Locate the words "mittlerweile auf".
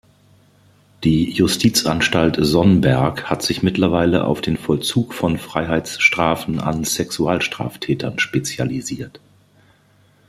3.61-4.41